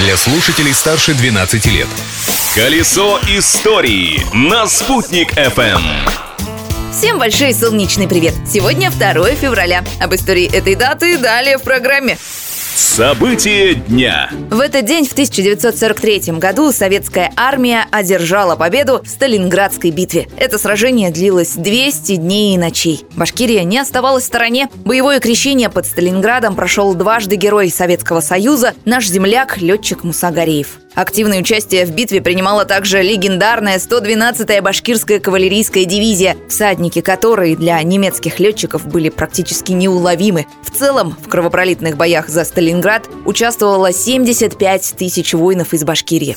[0.00, 1.86] для слушателей старше 12 лет.
[2.54, 5.82] Колесо истории на «Спутник FM.
[6.90, 8.34] Всем большой солнечный привет!
[8.50, 9.84] Сегодня 2 февраля.
[10.00, 12.18] Об истории этой даты далее в программе.
[12.80, 14.30] События дня.
[14.50, 20.28] В этот день, в 1943 году, советская армия одержала победу в Сталинградской битве.
[20.38, 23.04] Это сражение длилось 200 дней и ночей.
[23.16, 24.70] Башкирия не оставалась в стороне.
[24.76, 30.78] Боевое крещение под Сталинградом прошел дважды герой Советского Союза, наш земляк, летчик Мусагареев.
[31.00, 38.38] Активное участие в битве принимала также легендарная 112-я башкирская кавалерийская дивизия, всадники которой для немецких
[38.38, 40.44] летчиков были практически неуловимы.
[40.62, 46.36] В целом, в кровопролитных боях за Сталинград участвовало 75 тысяч воинов из Башкирии.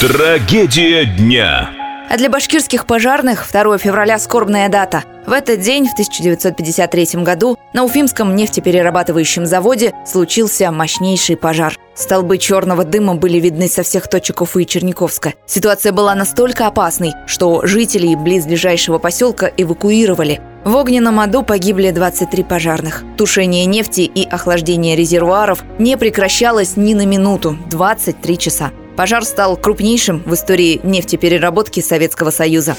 [0.00, 1.68] Трагедия дня.
[2.08, 5.04] А для башкирских пожарных 2 февраля скорбная дата.
[5.26, 11.76] В этот день, в 1953 году, на Уфимском нефтеперерабатывающем заводе случился мощнейший пожар.
[11.96, 15.34] Столбы черного дыма были видны со всех точек Уфы и Черниковска.
[15.44, 20.40] Ситуация была настолько опасной, что жителей близлежащего поселка эвакуировали.
[20.64, 23.02] В огненном аду погибли 23 пожарных.
[23.16, 28.70] Тушение нефти и охлаждение резервуаров не прекращалось ни на минуту– 23 часа.
[28.96, 32.76] Пожар стал крупнейшим в истории нефтепереработки Советского Союза.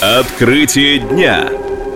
[0.00, 1.48] Открытие дня.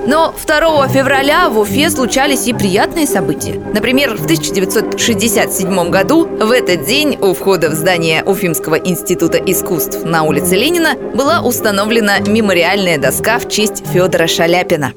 [0.08, 3.60] Но 2 февраля в Уфе случались и приятные события.
[3.74, 10.22] Например, в 1967 году в этот день у входа в здание Уфимского института искусств на
[10.22, 14.94] улице Ленина была установлена мемориальная доска в честь Федора Шаляпина.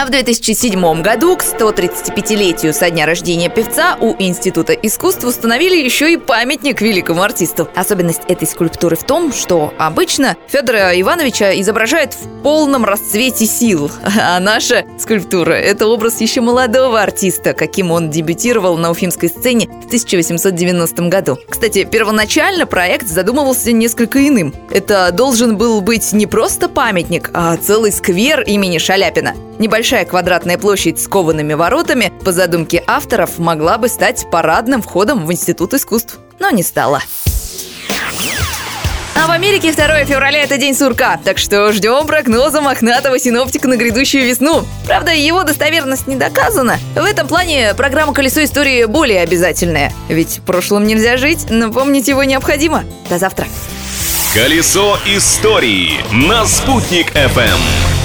[0.00, 6.10] А в 2007 году, к 135-летию со дня рождения певца, у Института искусств установили еще
[6.10, 7.68] и памятник великому артисту.
[7.74, 14.40] Особенность этой скульптуры в том, что обычно Федора Ивановича изображают в полном расцвете сил, а
[14.40, 21.02] наша скульптура– это образ еще молодого артиста, каким он дебютировал на уфимской сцене в 1890
[21.08, 21.38] году.
[21.46, 24.54] Кстати, первоначально проект задумывался несколько иным.
[24.70, 29.34] Это должен был быть не просто памятник, а целый сквер имени Шаляпина.
[29.60, 35.32] Небольшая квадратная площадь с коваными воротами, по задумке авторов, могла бы стать парадным входом в
[35.32, 37.00] Институт искусств, но не стала.
[39.22, 43.76] А в Америке 2 февраля это день сурка, так что ждем прогноза мохнатого синоптика на
[43.76, 44.64] грядущую весну.
[44.86, 46.78] Правда, его достоверность не доказана.
[46.94, 49.92] В этом плане программа «Колесо истории» более обязательная.
[50.08, 52.84] Ведь прошлым нельзя жить, но помнить его необходимо.
[53.10, 53.46] До завтра.
[54.32, 57.99] Колесо истории на «Спутник FM.